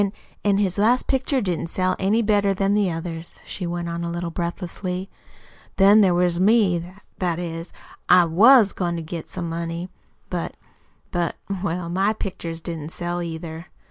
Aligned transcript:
"An' 0.01 0.13
an' 0.43 0.57
his 0.57 0.79
last 0.79 1.05
pictures 1.05 1.43
didn't 1.43 1.67
sell 1.67 1.95
any 1.99 2.23
better 2.23 2.55
than 2.55 2.73
the 2.73 2.89
others," 2.89 3.39
she 3.45 3.67
went 3.67 3.87
on 3.87 4.03
a 4.03 4.09
little 4.09 4.31
breathlessly. 4.31 5.11
"Then 5.77 6.01
there 6.01 6.15
was 6.15 6.39
me 6.39 6.91
that 7.19 7.37
is, 7.37 7.71
I 8.09 8.25
WAS 8.25 8.73
goin' 8.73 8.95
to 8.95 9.03
get 9.03 9.29
some 9.29 9.47
money; 9.47 9.89
but 10.31 10.57
but, 11.11 11.35
well 11.63 11.87
MY 11.87 12.13
pictures 12.13 12.61
didn't 12.61 12.89
sell, 12.89 13.21
either." 13.21 13.67